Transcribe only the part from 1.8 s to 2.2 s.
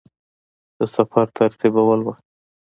وه.